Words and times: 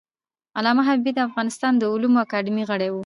علامه 0.57 0.81
حبیبي 0.87 1.11
د 1.15 1.19
افغانستان 1.29 1.73
د 1.77 1.83
علومو 1.93 2.17
اکاډمۍ 2.25 2.63
غړی 2.69 2.89
و. 2.91 2.95